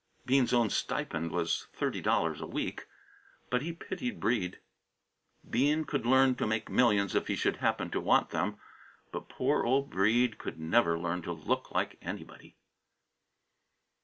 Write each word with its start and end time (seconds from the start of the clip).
Bean's 0.25 0.51
own 0.51 0.71
stipend 0.71 1.29
was 1.29 1.67
thirty 1.73 2.01
dollars 2.01 2.41
a 2.41 2.47
week, 2.47 2.87
but 3.51 3.61
he 3.61 3.71
pitied 3.71 4.19
Breede. 4.19 4.57
Bean 5.47 5.85
could 5.85 6.07
learn 6.07 6.33
to 6.37 6.47
make 6.47 6.71
millions 6.71 7.13
if 7.13 7.27
he 7.27 7.35
should 7.35 7.57
happen 7.57 7.91
to 7.91 8.01
want 8.01 8.31
them; 8.31 8.57
but 9.11 9.29
poor 9.29 9.63
old 9.63 9.91
Breede 9.91 10.39
could 10.39 10.59
never 10.59 10.97
learn 10.97 11.21
to 11.21 11.31
look 11.31 11.69
like 11.69 11.99
anybody. 12.01 12.55